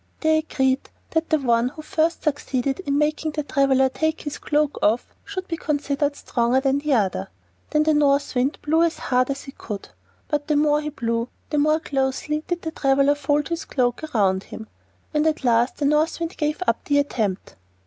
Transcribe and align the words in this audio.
They 0.21 0.39
agreed 0.39 0.89
that 1.11 1.29
the 1.29 1.37
one 1.37 1.69
who 1.69 1.83
first 1.83 2.23
succeeded 2.23 2.79
in 2.87 2.97
making 2.97 3.33
the 3.33 3.43
traveler 3.43 3.87
take 3.87 4.21
his 4.21 4.39
cloak 4.39 4.79
off 4.81 5.05
should 5.23 5.47
be 5.47 5.57
considered 5.57 6.15
stronger 6.15 6.59
than 6.59 6.79
the 6.79 6.93
other. 6.95 7.27
Then 7.69 7.83
the 7.83 7.93
North 7.93 8.33
Wind 8.33 8.57
blew 8.63 8.81
as 8.81 8.97
hard 8.97 9.29
as 9.29 9.43
he 9.43 9.51
could, 9.51 9.89
but 10.27 10.47
the 10.47 10.55
more 10.55 10.81
he 10.81 10.89
blew 10.89 11.29
the 11.51 11.59
more 11.59 11.79
closely 11.79 12.43
did 12.47 12.63
the 12.63 12.71
traveler 12.71 13.13
fold 13.13 13.49
his 13.49 13.63
cloak 13.65 14.03
around 14.15 14.45
him; 14.45 14.67
and 15.13 15.27
at 15.27 15.43
last 15.43 15.77
the 15.77 15.85
North 15.85 16.19
Wind 16.19 16.35
gave 16.35 16.63
up 16.65 16.83
the 16.85 16.97
attempt. 16.97 17.55